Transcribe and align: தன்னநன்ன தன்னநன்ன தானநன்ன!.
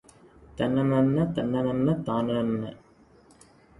தன்னநன்ன 0.57 1.25
தன்னநன்ன 1.35 1.95
தானநன்ன!. 2.09 2.73